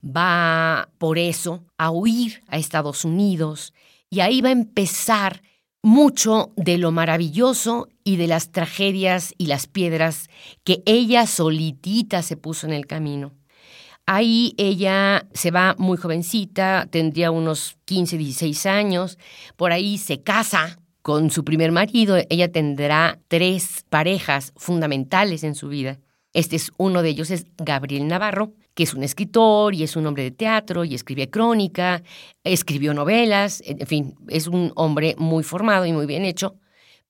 va 0.05 0.91
por 0.99 1.17
eso 1.17 1.65
a 1.79 1.89
huir 1.89 2.43
a 2.47 2.57
Estados 2.57 3.03
Unidos 3.03 3.73
y 4.11 4.19
ahí 4.19 4.41
va 4.41 4.49
a 4.49 4.51
empezar 4.51 5.41
mucho 5.81 6.53
de 6.55 6.77
lo 6.77 6.91
maravilloso 6.91 7.87
y 8.03 8.17
de 8.17 8.27
las 8.27 8.51
tragedias 8.51 9.33
y 9.39 9.47
las 9.47 9.65
piedras 9.65 10.29
que 10.63 10.83
ella 10.85 11.25
solitita 11.25 12.21
se 12.21 12.37
puso 12.37 12.67
en 12.67 12.73
el 12.73 12.85
camino. 12.85 13.38
Ahí 14.11 14.55
ella 14.57 15.27
se 15.35 15.51
va 15.51 15.75
muy 15.77 15.95
jovencita, 15.95 16.87
tendría 16.89 17.29
unos 17.29 17.77
15, 17.85 18.17
16 18.17 18.65
años, 18.65 19.19
por 19.55 19.71
ahí 19.71 19.99
se 19.99 20.23
casa 20.23 20.79
con 21.03 21.29
su 21.29 21.45
primer 21.45 21.71
marido, 21.71 22.17
ella 22.31 22.51
tendrá 22.51 23.19
tres 23.27 23.85
parejas 23.87 24.51
fundamentales 24.55 25.43
en 25.43 25.53
su 25.53 25.67
vida. 25.67 25.99
Este 26.33 26.55
es 26.55 26.71
uno 26.77 27.03
de 27.03 27.09
ellos, 27.09 27.29
es 27.29 27.45
Gabriel 27.59 28.07
Navarro, 28.07 28.53
que 28.73 28.81
es 28.81 28.95
un 28.95 29.03
escritor 29.03 29.75
y 29.75 29.83
es 29.83 29.95
un 29.95 30.07
hombre 30.07 30.23
de 30.23 30.31
teatro 30.31 30.85
y 30.85 30.95
escribe 30.95 31.29
crónica, 31.29 32.01
escribió 32.43 32.95
novelas, 32.95 33.61
en 33.63 33.85
fin, 33.85 34.15
es 34.27 34.47
un 34.47 34.71
hombre 34.75 35.13
muy 35.19 35.43
formado 35.43 35.85
y 35.85 35.93
muy 35.93 36.07
bien 36.07 36.25
hecho, 36.25 36.55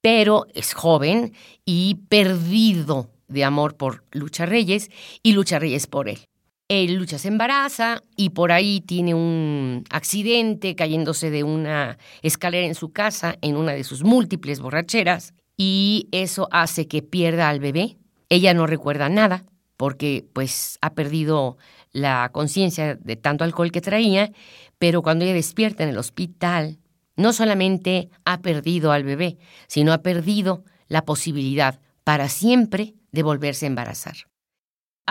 pero 0.01 0.47
es 0.53 0.73
joven 0.73 1.31
y 1.63 1.95
perdido 2.09 3.09
de 3.29 3.45
amor 3.45 3.77
por 3.77 4.03
Lucha 4.11 4.45
Reyes 4.45 4.89
y 5.23 5.31
Lucha 5.31 5.59
Reyes 5.59 5.87
por 5.87 6.09
él. 6.09 6.19
Él 6.69 6.93
Lucha 6.93 7.17
se 7.17 7.29
embaraza 7.29 8.03
y 8.15 8.29
por 8.29 8.51
ahí 8.51 8.81
tiene 8.81 9.15
un 9.15 9.83
accidente 9.89 10.75
cayéndose 10.75 11.31
de 11.31 11.43
una 11.43 11.97
escalera 12.21 12.67
en 12.67 12.75
su 12.75 12.91
casa 12.93 13.37
en 13.41 13.57
una 13.57 13.71
de 13.73 13.83
sus 13.83 14.03
múltiples 14.03 14.59
borracheras 14.59 15.33
y 15.57 16.07
eso 16.11 16.47
hace 16.51 16.87
que 16.87 17.01
pierda 17.01 17.49
al 17.49 17.59
bebé. 17.59 17.97
Ella 18.29 18.53
no 18.53 18.67
recuerda 18.67 19.09
nada, 19.09 19.45
porque 19.77 20.27
pues 20.31 20.77
ha 20.81 20.93
perdido 20.93 21.57
la 21.91 22.29
conciencia 22.31 22.95
de 22.95 23.15
tanto 23.15 23.43
alcohol 23.43 23.71
que 23.71 23.81
traía, 23.81 24.31
pero 24.77 25.01
cuando 25.01 25.25
ella 25.25 25.33
despierta 25.33 25.81
en 25.81 25.89
el 25.89 25.97
hospital, 25.97 26.77
no 27.15 27.33
solamente 27.33 28.09
ha 28.25 28.41
perdido 28.41 28.91
al 28.91 29.03
bebé, 29.03 29.39
sino 29.65 29.91
ha 29.91 30.03
perdido 30.03 30.63
la 30.87 31.03
posibilidad 31.03 31.79
para 32.03 32.29
siempre 32.29 32.93
de 33.11 33.23
volverse 33.23 33.65
a 33.65 33.69
embarazar. 33.69 34.28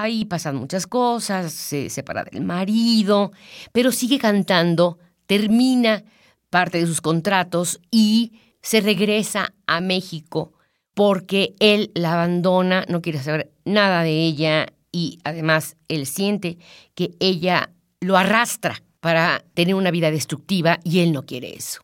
Ahí 0.00 0.26
pasan 0.26 0.54
muchas 0.54 0.86
cosas, 0.86 1.52
se 1.52 1.90
separa 1.90 2.22
del 2.22 2.44
marido, 2.44 3.32
pero 3.72 3.90
sigue 3.90 4.20
cantando, 4.20 5.00
termina 5.26 6.04
parte 6.50 6.78
de 6.78 6.86
sus 6.86 7.00
contratos 7.00 7.80
y 7.90 8.30
se 8.62 8.80
regresa 8.80 9.54
a 9.66 9.80
México 9.80 10.52
porque 10.94 11.56
él 11.58 11.90
la 11.96 12.12
abandona, 12.12 12.84
no 12.88 13.02
quiere 13.02 13.20
saber 13.20 13.50
nada 13.64 14.04
de 14.04 14.22
ella 14.22 14.68
y 14.92 15.18
además 15.24 15.76
él 15.88 16.06
siente 16.06 16.58
que 16.94 17.16
ella 17.18 17.70
lo 17.98 18.16
arrastra 18.16 18.80
para 19.00 19.44
tener 19.54 19.74
una 19.74 19.90
vida 19.90 20.12
destructiva 20.12 20.78
y 20.84 21.00
él 21.00 21.10
no 21.10 21.24
quiere 21.26 21.56
eso. 21.56 21.80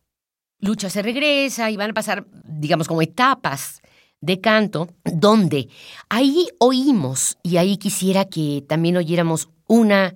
Lucha 0.61 0.89
se 0.89 1.01
regresa 1.01 1.69
y 1.69 1.75
van 1.75 1.89
a 1.89 1.93
pasar, 1.93 2.25
digamos, 2.45 2.87
como 2.87 3.01
etapas 3.01 3.81
de 4.25 4.41
canto, 4.41 4.89
donde 5.03 5.69
ahí 6.09 6.47
oímos, 6.59 7.37
y 7.43 7.57
ahí 7.57 7.77
quisiera 7.77 8.25
que 8.25 8.63
también 8.67 8.97
oyéramos 8.97 9.49
una 9.67 10.15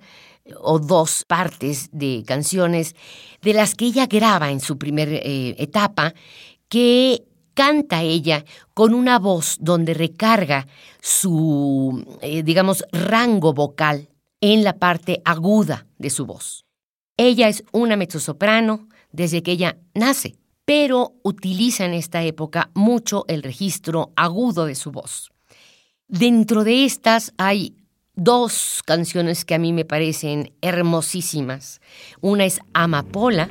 o 0.58 0.78
dos 0.78 1.24
partes 1.26 1.88
de 1.92 2.24
canciones 2.26 2.94
de 3.42 3.54
las 3.54 3.74
que 3.74 3.86
ella 3.86 4.06
graba 4.06 4.50
en 4.50 4.60
su 4.60 4.78
primera 4.78 5.12
eh, 5.12 5.54
etapa, 5.58 6.14
que 6.68 7.22
canta 7.54 8.02
ella 8.02 8.44
con 8.74 8.94
una 8.94 9.18
voz 9.18 9.56
donde 9.60 9.94
recarga 9.94 10.66
su, 11.00 12.04
eh, 12.22 12.42
digamos, 12.42 12.84
rango 12.92 13.52
vocal 13.52 14.08
en 14.40 14.64
la 14.64 14.78
parte 14.78 15.20
aguda 15.24 15.86
de 15.98 16.10
su 16.10 16.26
voz. 16.26 16.64
Ella 17.16 17.48
es 17.48 17.64
una 17.72 17.96
mezzosoprano 17.96 18.88
desde 19.12 19.42
que 19.42 19.52
ella 19.52 19.76
nace, 19.94 20.36
pero 20.70 21.14
utiliza 21.24 21.84
en 21.84 21.94
esta 21.94 22.22
época 22.22 22.70
mucho 22.74 23.24
el 23.26 23.42
registro 23.42 24.12
agudo 24.14 24.66
de 24.66 24.76
su 24.76 24.92
voz. 24.92 25.32
Dentro 26.06 26.62
de 26.62 26.84
estas 26.84 27.34
hay 27.38 27.74
dos 28.14 28.80
canciones 28.86 29.44
que 29.44 29.56
a 29.56 29.58
mí 29.58 29.72
me 29.72 29.84
parecen 29.84 30.52
hermosísimas. 30.60 31.80
Una 32.20 32.44
es 32.44 32.60
Amapola. 32.72 33.50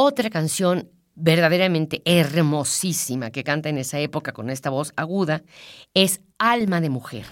Otra 0.00 0.30
canción 0.30 0.92
verdaderamente 1.16 2.02
hermosísima 2.04 3.32
que 3.32 3.42
canta 3.42 3.68
en 3.68 3.78
esa 3.78 3.98
época 3.98 4.30
con 4.30 4.48
esta 4.48 4.70
voz 4.70 4.92
aguda 4.94 5.42
es 5.92 6.20
Alma 6.38 6.80
de 6.80 6.88
Mujer. 6.88 7.24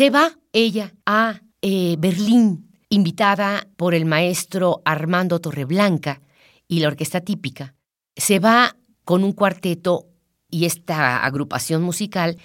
Se 0.00 0.08
va 0.08 0.32
ella 0.54 0.94
a 1.04 1.42
eh, 1.60 1.96
Berlín, 1.98 2.70
invitada 2.88 3.68
por 3.76 3.92
el 3.92 4.06
maestro 4.06 4.80
Armando 4.86 5.42
Torreblanca 5.42 6.22
y 6.66 6.80
la 6.80 6.88
orquesta 6.88 7.20
típica. 7.20 7.74
Se 8.16 8.38
va 8.38 8.78
con 9.04 9.24
un 9.24 9.32
cuarteto 9.32 10.06
y 10.48 10.64
esta 10.64 11.22
agrupación 11.22 11.82
musical 11.82 12.38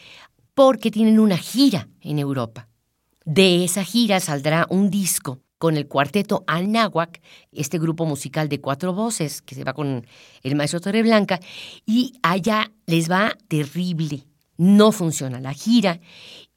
porque 0.54 0.91
tienen 0.91 1.18
una 1.18 1.38
gira 1.38 1.88
en 2.02 2.20
Europa. 2.20 2.68
De 3.24 3.63
esa 3.63 3.86
gira 3.86 4.20
saldrá 4.20 4.68
un 4.70 4.89
disco 4.89 5.39
con 5.58 5.78
el 5.78 5.88
cuarteto 5.88 6.44
Anáhuac, 6.48 7.22
este 7.54 7.80
grupo 7.80 8.06
musical 8.06 8.50
de 8.50 8.60
cuatro 8.60 8.91
voces 8.91 9.41
que 9.41 9.56
se 9.56 9.63
va 9.63 9.72
con 9.72 10.06
el 10.44 10.56
maestro 10.56 10.82
Torreblanca, 10.82 11.39
y 11.86 12.15
allá 12.22 12.70
les 12.86 13.10
va 13.10 13.38
terrible. 13.48 14.28
No 14.58 14.91
funciona 14.91 15.39
la 15.39 15.54
gira 15.54 16.02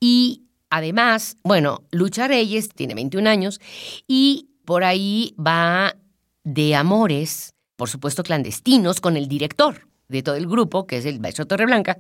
y 0.01 0.48
Además, 0.71 1.37
bueno, 1.43 1.85
Lucha 1.91 2.29
Reyes 2.29 2.69
tiene 2.71 2.95
21 2.95 3.29
años 3.29 3.61
y 4.07 4.51
por 4.65 4.85
ahí 4.85 5.35
va 5.39 5.97
de 6.45 6.75
amores, 6.75 7.55
por 7.77 7.89
supuesto 7.89 8.23
clandestinos, 8.23 9.01
con 9.01 9.17
el 9.17 9.29
director 9.29 9.89
de 10.09 10.23
todo 10.23 10.37
el 10.37 10.47
grupo, 10.47 10.87
que 10.87 10.99
es 10.99 11.07
el 11.07 11.21
maestro 11.21 11.47
Torreblanca, 11.47 11.99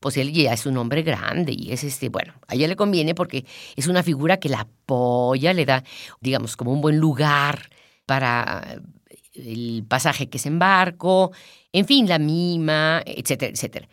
pues 0.00 0.16
él 0.16 0.32
ya 0.32 0.52
es 0.52 0.66
un 0.66 0.76
hombre 0.76 1.02
grande 1.02 1.54
y 1.56 1.72
es 1.72 1.84
este, 1.84 2.08
bueno, 2.08 2.34
a 2.46 2.54
ella 2.54 2.68
le 2.68 2.76
conviene 2.76 3.14
porque 3.14 3.44
es 3.76 3.86
una 3.88 4.02
figura 4.02 4.38
que 4.38 4.48
la 4.48 4.60
apoya, 4.60 5.52
le 5.52 5.64
da, 5.64 5.84
digamos, 6.20 6.56
como 6.56 6.72
un 6.72 6.80
buen 6.80 6.98
lugar 6.98 7.70
para 8.06 8.80
el 9.34 9.84
pasaje 9.88 10.28
que 10.28 10.38
es 10.38 10.46
en 10.46 10.58
barco, 10.58 11.32
en 11.72 11.86
fin, 11.86 12.08
la 12.08 12.18
mima, 12.18 13.02
etcétera, 13.04 13.52
etcétera 13.52 13.88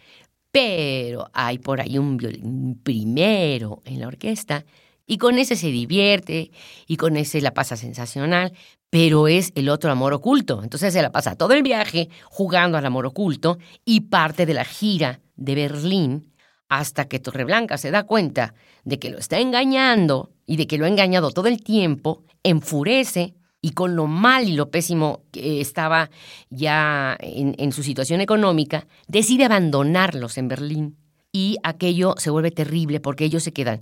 pero 0.56 1.30
hay 1.34 1.60
por 1.60 1.82
ahí 1.82 1.98
un 1.98 2.16
violín 2.16 2.80
primero 2.82 3.82
en 3.84 4.00
la 4.00 4.08
orquesta 4.08 4.64
y 5.06 5.18
con 5.18 5.38
ese 5.38 5.58
se 5.58 5.68
divierte 5.68 6.52
y 6.88 6.96
con 6.96 7.18
ese 7.18 7.42
la 7.42 7.54
pasa 7.54 7.76
sensacional, 7.76 8.54
pero 8.90 9.28
es 9.28 9.52
el 9.56 9.68
otro 9.68 9.92
amor 9.92 10.14
oculto. 10.14 10.64
Entonces 10.64 10.94
se 10.94 11.02
la 11.02 11.12
pasa 11.12 11.36
todo 11.36 11.52
el 11.52 11.62
viaje 11.62 12.08
jugando 12.30 12.78
al 12.78 12.86
amor 12.86 13.06
oculto 13.06 13.58
y 13.84 14.00
parte 14.00 14.46
de 14.46 14.54
la 14.54 14.64
gira 14.64 15.20
de 15.36 15.56
Berlín 15.56 16.32
hasta 16.70 17.10
que 17.10 17.20
Torreblanca 17.20 17.78
se 17.78 17.92
da 17.92 18.04
cuenta 18.04 18.54
de 18.86 18.98
que 18.98 19.10
lo 19.10 19.18
está 19.18 19.40
engañando 19.40 20.32
y 20.46 20.56
de 20.56 20.68
que 20.68 20.78
lo 20.78 20.86
ha 20.86 20.88
engañado 20.88 21.32
todo 21.32 21.48
el 21.48 21.62
tiempo, 21.62 22.24
enfurece 22.44 23.36
y 23.66 23.72
con 23.72 23.96
lo 23.96 24.06
mal 24.06 24.48
y 24.48 24.54
lo 24.54 24.70
pésimo 24.70 25.24
que 25.32 25.60
estaba 25.60 26.12
ya 26.52 27.18
en, 27.20 27.72
su 27.72 27.82
situación 27.82 28.22
económica, 28.22 28.86
decide 29.08 29.46
abandonarlos 29.46 30.38
en 30.38 30.48
Berlín. 30.48 30.98
Y 31.32 31.58
aquello 31.64 32.14
se 32.20 32.30
vuelve 32.30 32.52
terrible 32.52 33.00
porque 33.00 33.26
ellos 33.26 33.42
se 33.42 33.54
quedan 33.54 33.82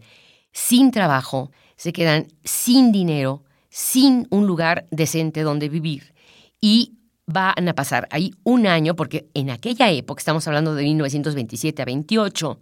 sin 0.54 0.92
trabajo, 0.92 1.52
se 1.76 1.92
quedan 1.92 2.28
sin 2.46 2.94
dinero, 2.94 3.44
sin 3.68 4.26
un 4.30 4.48
lugar 4.48 4.88
decente 4.90 5.42
donde 5.42 5.68
vivir. 5.68 6.14
Y 6.62 6.94
van 7.26 7.68
a 7.68 7.76
pasar 7.76 8.08
ahí 8.10 8.32
un 8.44 8.68
año, 8.68 8.96
porque 8.96 9.28
en 9.34 9.50
aquella 9.50 9.92
época, 9.92 10.22
estamos 10.22 10.48
hablando 10.48 10.76
de 10.76 10.84
1927 10.84 11.82
a 11.82 11.86
28, 11.86 12.62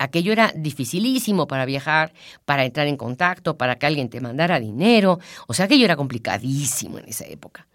aquello 0.00 0.32
era 0.32 0.52
dificilísimo 0.56 1.46
para 1.46 1.66
viajar, 1.66 2.12
para 2.44 2.64
entrar 2.64 2.88
en 2.88 2.96
contacto, 2.96 3.56
para 3.56 3.76
que 3.76 3.86
alguien 3.86 4.08
te 4.08 4.20
mandara 4.20 4.58
dinero, 4.58 5.20
o 5.46 5.54
sea, 5.54 5.66
aquello 5.66 5.84
era 5.84 5.96
complicadísimo 5.96 6.98
en 6.98 7.08
esa 7.08 7.26
época. 7.26 7.68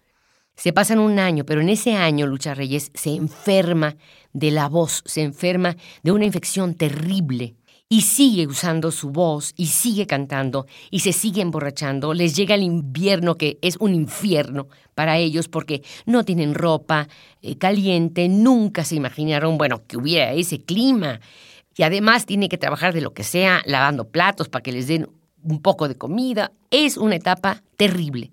Se 0.56 0.72
pasan 0.72 0.98
un 0.98 1.18
año, 1.18 1.44
pero 1.44 1.60
en 1.60 1.68
ese 1.68 1.94
año 1.94 2.26
Lucha 2.26 2.54
Reyes 2.54 2.90
se 2.94 3.14
enferma 3.14 3.96
de 4.32 4.50
la 4.50 4.68
voz, 4.68 5.02
se 5.06 5.22
enferma 5.22 5.76
de 6.02 6.12
una 6.12 6.24
infección 6.24 6.74
terrible 6.74 7.54
y 7.88 8.00
sigue 8.00 8.46
usando 8.46 8.90
su 8.90 9.10
voz 9.10 9.52
y 9.56 9.66
sigue 9.66 10.06
cantando 10.06 10.66
y 10.90 11.00
se 11.00 11.12
sigue 11.12 11.42
emborrachando. 11.42 12.14
Les 12.14 12.34
llega 12.34 12.54
el 12.54 12.62
invierno 12.62 13.36
que 13.36 13.58
es 13.62 13.76
un 13.78 13.94
infierno 13.94 14.66
para 14.94 15.18
ellos 15.18 15.48
porque 15.48 15.82
no 16.06 16.24
tienen 16.24 16.54
ropa 16.54 17.06
eh, 17.42 17.56
caliente, 17.56 18.28
nunca 18.28 18.84
se 18.84 18.96
imaginaron, 18.96 19.58
bueno, 19.58 19.82
que 19.86 19.96
hubiera 19.96 20.32
ese 20.32 20.60
clima. 20.62 21.20
Y 21.76 21.82
además 21.82 22.26
tiene 22.26 22.48
que 22.48 22.58
trabajar 22.58 22.94
de 22.94 23.02
lo 23.02 23.12
que 23.12 23.22
sea, 23.22 23.62
lavando 23.66 24.08
platos 24.08 24.48
para 24.48 24.62
que 24.62 24.72
les 24.72 24.88
den 24.88 25.08
un 25.42 25.60
poco 25.60 25.88
de 25.88 25.96
comida. 25.96 26.52
Es 26.70 26.96
una 26.96 27.16
etapa 27.16 27.62
terrible. 27.76 28.32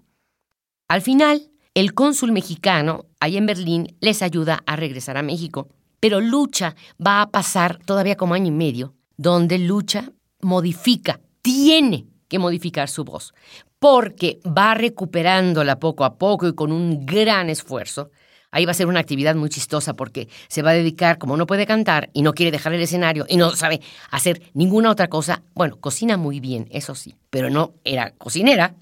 Al 0.87 1.01
final, 1.01 1.49
el 1.73 1.93
cónsul 1.93 2.31
mexicano, 2.31 3.05
ahí 3.19 3.37
en 3.37 3.45
Berlín, 3.45 3.95
les 3.99 4.21
ayuda 4.21 4.63
a 4.65 4.75
regresar 4.75 5.17
a 5.17 5.23
México. 5.23 5.67
Pero 5.99 6.21
Lucha 6.21 6.75
va 7.05 7.21
a 7.21 7.31
pasar 7.31 7.79
todavía 7.85 8.15
como 8.15 8.33
año 8.33 8.47
y 8.47 8.51
medio 8.51 8.93
donde 9.17 9.59
Lucha 9.59 10.11
modifica, 10.41 11.19
tiene 11.41 12.07
que 12.27 12.39
modificar 12.39 12.89
su 12.89 13.03
voz, 13.03 13.33
porque 13.79 14.39
va 14.45 14.73
recuperándola 14.73 15.79
poco 15.79 16.03
a 16.03 16.17
poco 16.17 16.47
y 16.47 16.55
con 16.55 16.71
un 16.71 17.05
gran 17.05 17.49
esfuerzo. 17.49 18.11
Ahí 18.53 18.65
va 18.65 18.71
a 18.71 18.75
ser 18.75 18.87
una 18.87 18.99
actividad 18.99 19.35
muy 19.35 19.49
chistosa 19.49 19.95
porque 19.95 20.29
se 20.47 20.61
va 20.61 20.69
a 20.69 20.73
dedicar, 20.73 21.17
como 21.17 21.35
no 21.35 21.47
puede 21.47 21.65
cantar 21.65 22.09
y 22.13 22.21
no 22.21 22.33
quiere 22.33 22.51
dejar 22.51 22.73
el 22.73 22.81
escenario 22.81 23.25
y 23.27 23.35
no 23.35 23.55
sabe 23.55 23.81
hacer 24.11 24.43
ninguna 24.53 24.91
otra 24.91 25.07
cosa, 25.07 25.41
bueno, 25.55 25.81
cocina 25.81 26.17
muy 26.17 26.39
bien, 26.39 26.67
eso 26.71 26.93
sí, 26.93 27.15
pero 27.31 27.49
no 27.49 27.73
era 27.83 28.11
cocinera, 28.11 28.75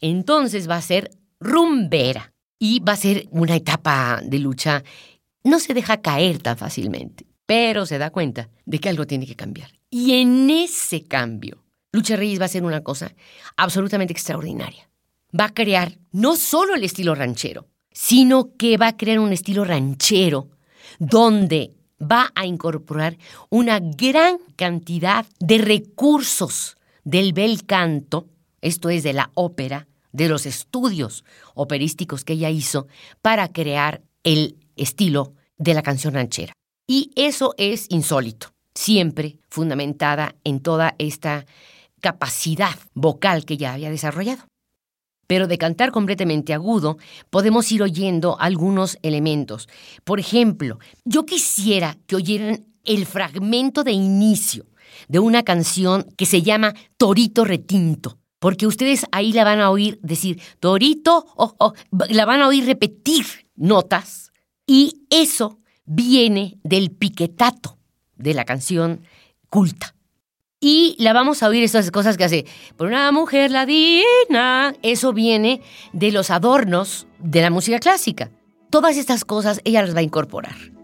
entonces 0.00 0.68
va 0.68 0.76
a 0.76 0.82
ser 0.82 1.10
rumbera. 1.40 2.32
Y 2.60 2.80
va 2.80 2.94
a 2.94 2.96
ser 2.96 3.28
una 3.30 3.54
etapa 3.54 4.20
de 4.24 4.40
lucha. 4.40 4.82
No 5.44 5.60
se 5.60 5.74
deja 5.74 6.00
caer 6.00 6.40
tan 6.40 6.58
fácilmente, 6.58 7.24
pero 7.46 7.86
se 7.86 7.98
da 7.98 8.10
cuenta 8.10 8.48
de 8.66 8.80
que 8.80 8.88
algo 8.88 9.06
tiene 9.06 9.26
que 9.26 9.36
cambiar. 9.36 9.70
Y 9.90 10.20
en 10.20 10.50
ese 10.50 11.04
cambio, 11.04 11.64
Lucha 11.92 12.16
Reyes 12.16 12.40
va 12.40 12.44
a 12.44 12.46
hacer 12.46 12.64
una 12.64 12.82
cosa 12.82 13.14
absolutamente 13.56 14.12
extraordinaria. 14.12 14.90
Va 15.38 15.46
a 15.46 15.54
crear 15.54 15.98
no 16.10 16.36
solo 16.36 16.74
el 16.74 16.82
estilo 16.82 17.14
ranchero, 17.14 17.68
sino 18.00 18.56
que 18.56 18.76
va 18.76 18.86
a 18.86 18.96
crear 18.96 19.18
un 19.18 19.32
estilo 19.32 19.64
ranchero 19.64 20.50
donde 21.00 21.72
va 22.00 22.30
a 22.36 22.46
incorporar 22.46 23.18
una 23.50 23.80
gran 23.80 24.38
cantidad 24.54 25.26
de 25.40 25.58
recursos 25.58 26.76
del 27.02 27.32
bel 27.32 27.66
canto, 27.66 28.28
esto 28.60 28.88
es 28.88 29.02
de 29.02 29.14
la 29.14 29.32
ópera, 29.34 29.88
de 30.12 30.28
los 30.28 30.46
estudios 30.46 31.24
operísticos 31.54 32.24
que 32.24 32.34
ella 32.34 32.50
hizo 32.50 32.86
para 33.20 33.48
crear 33.48 34.00
el 34.22 34.56
estilo 34.76 35.34
de 35.56 35.74
la 35.74 35.82
canción 35.82 36.14
ranchera. 36.14 36.52
Y 36.86 37.10
eso 37.16 37.56
es 37.58 37.86
insólito, 37.88 38.52
siempre 38.76 39.40
fundamentada 39.48 40.36
en 40.44 40.60
toda 40.60 40.94
esta 40.98 41.46
capacidad 42.00 42.78
vocal 42.94 43.44
que 43.44 43.54
ella 43.54 43.74
había 43.74 43.90
desarrollado. 43.90 44.47
Pero 45.28 45.46
de 45.46 45.58
cantar 45.58 45.92
completamente 45.92 46.52
agudo, 46.52 46.98
podemos 47.30 47.70
ir 47.70 47.82
oyendo 47.84 48.36
algunos 48.40 48.98
elementos. 49.02 49.68
Por 50.02 50.18
ejemplo, 50.18 50.80
yo 51.04 51.24
quisiera 51.24 51.96
que 52.08 52.16
oyeran 52.16 52.66
el 52.84 53.06
fragmento 53.06 53.84
de 53.84 53.92
inicio 53.92 54.66
de 55.06 55.20
una 55.20 55.44
canción 55.44 56.06
que 56.16 56.26
se 56.26 56.42
llama 56.42 56.74
Torito 56.96 57.44
Retinto, 57.44 58.18
porque 58.40 58.66
ustedes 58.66 59.04
ahí 59.12 59.32
la 59.32 59.44
van 59.44 59.60
a 59.60 59.70
oír 59.70 60.00
decir 60.02 60.40
Torito, 60.58 61.26
o 61.36 61.74
la 62.08 62.24
van 62.24 62.40
a 62.40 62.48
oír 62.48 62.64
repetir 62.64 63.26
notas, 63.54 64.32
y 64.66 65.06
eso 65.10 65.60
viene 65.84 66.58
del 66.64 66.90
piquetato 66.90 67.78
de 68.16 68.34
la 68.34 68.44
canción 68.44 69.02
culta. 69.48 69.94
Y 70.60 70.96
la 70.98 71.12
vamos 71.12 71.42
a 71.42 71.48
oír 71.48 71.62
esas 71.62 71.90
cosas 71.92 72.16
que 72.16 72.24
hace, 72.24 72.44
por 72.76 72.88
una 72.88 73.12
mujer 73.12 73.52
ladina. 73.52 74.74
Eso 74.82 75.12
viene 75.12 75.62
de 75.92 76.10
los 76.10 76.30
adornos 76.30 77.06
de 77.20 77.42
la 77.42 77.50
música 77.50 77.78
clásica. 77.78 78.32
Todas 78.68 78.96
estas 78.96 79.24
cosas 79.24 79.60
ella 79.64 79.82
las 79.82 79.94
va 79.94 80.00
a 80.00 80.02
incorporar. 80.02 80.77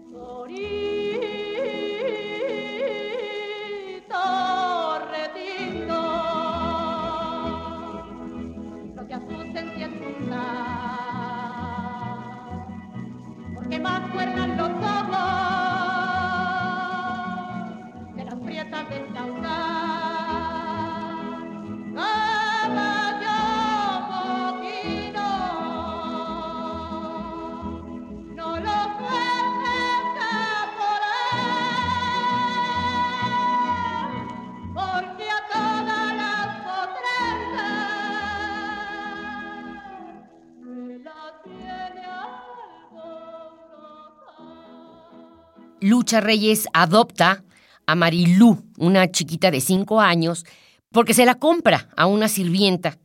Lucha 45.85 46.19
Reyes 46.19 46.67
adopta 46.73 47.43
a 47.85 47.93
Marilú, 47.93 48.65
una 48.79 49.11
chiquita 49.11 49.51
de 49.51 49.61
cinco 49.61 50.01
años, 50.01 50.43
porque 50.91 51.13
se 51.13 51.27
la 51.27 51.35
compra 51.35 51.89
a 51.95 52.07
una 52.07 52.27
sirvienta. 52.27 52.97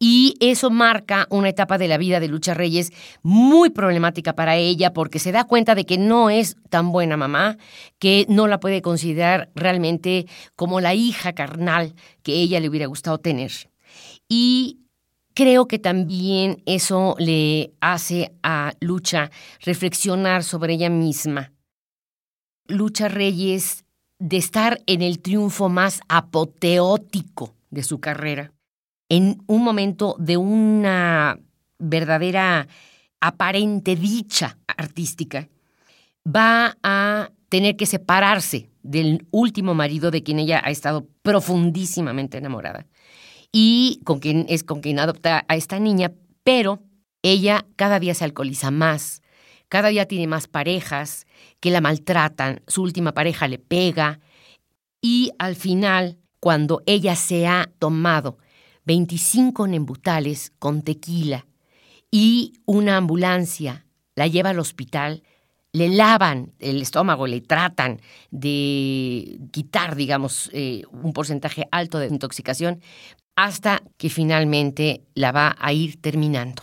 Y 0.00 0.34
eso 0.40 0.68
marca 0.68 1.28
una 1.30 1.50
etapa 1.50 1.78
de 1.78 1.86
la 1.86 1.96
vida 1.96 2.18
de 2.18 2.26
Lucha 2.26 2.52
Reyes 2.52 2.90
muy 3.22 3.70
problemática 3.70 4.32
para 4.32 4.56
ella 4.56 4.92
porque 4.92 5.20
se 5.20 5.30
da 5.30 5.44
cuenta 5.44 5.76
de 5.76 5.86
que 5.86 5.96
no 5.96 6.28
es 6.28 6.56
tan 6.70 6.90
buena 6.90 7.16
mamá, 7.16 7.56
que 8.00 8.26
no 8.28 8.48
la 8.48 8.58
puede 8.58 8.82
considerar 8.82 9.52
realmente 9.54 10.26
como 10.56 10.80
la 10.80 10.92
hija 10.92 11.34
carnal 11.34 11.94
que 12.24 12.32
ella 12.32 12.58
le 12.58 12.68
hubiera 12.68 12.86
gustado 12.86 13.18
tener. 13.18 13.52
Y 14.28 14.80
creo 15.34 15.68
que 15.68 15.78
también 15.78 16.64
eso 16.66 17.14
le 17.20 17.74
hace 17.80 18.34
a 18.42 18.72
Lucha 18.80 19.30
reflexionar 19.60 20.42
sobre 20.42 20.74
ella 20.74 20.90
misma 20.90 21.53
Lucha 22.66 23.08
Reyes 23.08 23.84
de 24.18 24.36
estar 24.36 24.80
en 24.86 25.02
el 25.02 25.20
triunfo 25.20 25.68
más 25.68 26.00
apoteótico 26.08 27.54
de 27.70 27.82
su 27.82 28.00
carrera, 28.00 28.52
en 29.08 29.42
un 29.46 29.62
momento 29.62 30.16
de 30.18 30.36
una 30.36 31.38
verdadera 31.78 32.66
aparente 33.20 33.96
dicha 33.96 34.58
artística, 34.66 35.48
va 36.26 36.78
a 36.82 37.30
tener 37.48 37.76
que 37.76 37.86
separarse 37.86 38.70
del 38.82 39.26
último 39.30 39.74
marido 39.74 40.10
de 40.10 40.22
quien 40.22 40.38
ella 40.38 40.62
ha 40.64 40.70
estado 40.70 41.06
profundísimamente 41.22 42.38
enamorada 42.38 42.86
y 43.52 44.00
con 44.04 44.20
quien 44.20 44.46
es 44.48 44.64
con 44.64 44.80
quien 44.80 44.98
adopta 44.98 45.44
a 45.48 45.56
esta 45.56 45.78
niña, 45.78 46.12
pero 46.42 46.82
ella 47.22 47.66
cada 47.76 48.00
día 48.00 48.14
se 48.14 48.24
alcoholiza 48.24 48.70
más, 48.70 49.22
cada 49.74 49.88
día 49.88 50.06
tiene 50.06 50.28
más 50.28 50.46
parejas 50.46 51.26
que 51.58 51.72
la 51.72 51.80
maltratan, 51.80 52.62
su 52.68 52.80
última 52.80 53.10
pareja 53.10 53.48
le 53.48 53.58
pega 53.58 54.20
y 55.02 55.32
al 55.36 55.56
final, 55.56 56.16
cuando 56.38 56.84
ella 56.86 57.16
se 57.16 57.48
ha 57.48 57.68
tomado 57.80 58.38
25 58.84 59.66
nembutales 59.66 60.52
con 60.60 60.82
tequila 60.82 61.48
y 62.08 62.52
una 62.66 62.98
ambulancia 62.98 63.84
la 64.14 64.28
lleva 64.28 64.50
al 64.50 64.60
hospital, 64.60 65.24
le 65.72 65.88
lavan 65.88 66.52
el 66.60 66.80
estómago, 66.80 67.26
le 67.26 67.40
tratan 67.40 68.00
de 68.30 69.40
quitar, 69.50 69.96
digamos, 69.96 70.50
eh, 70.52 70.84
un 70.92 71.12
porcentaje 71.12 71.66
alto 71.72 71.98
de 71.98 72.06
intoxicación, 72.06 72.80
hasta 73.34 73.82
que 73.96 74.08
finalmente 74.08 75.02
la 75.16 75.32
va 75.32 75.56
a 75.58 75.72
ir 75.72 76.00
terminando. 76.00 76.62